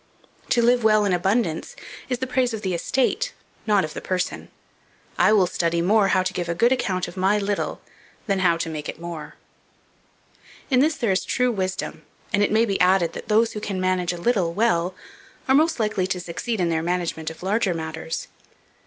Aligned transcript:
To 0.49 0.63
live 0.63 0.83
well 0.83 1.05
in 1.05 1.13
abundance 1.13 1.75
is 2.09 2.17
the 2.17 2.25
praise 2.25 2.55
of 2.55 2.63
the 2.63 2.73
estate, 2.73 3.33
not 3.67 3.83
of 3.85 3.93
the 3.93 4.01
person. 4.01 4.49
I 5.19 5.31
will 5.31 5.45
study 5.45 5.79
more 5.79 6.07
how 6.07 6.23
to 6.23 6.33
give 6.33 6.49
a 6.49 6.55
good 6.55 6.71
account 6.71 7.07
of 7.07 7.15
my 7.17 7.37
little, 7.37 7.81
than 8.25 8.39
how 8.39 8.57
to 8.57 8.67
make 8.67 8.89
it 8.89 8.99
more." 8.99 9.35
In 10.71 10.79
this 10.79 10.95
there 10.95 11.11
is 11.11 11.23
true 11.23 11.51
wisdom, 11.51 12.01
and 12.33 12.41
it 12.41 12.51
may 12.51 12.65
be 12.65 12.81
added, 12.81 13.13
that 13.13 13.27
those 13.27 13.51
who 13.53 13.59
can 13.59 13.79
manage 13.79 14.11
a 14.11 14.17
little 14.17 14.53
well, 14.53 14.95
are 15.47 15.53
most 15.53 15.79
likely 15.79 16.07
to 16.07 16.19
succeed 16.19 16.59
in 16.59 16.69
their 16.69 16.81
management 16.81 17.29
of 17.29 17.43
larger 17.43 17.75
matters. 17.75 18.27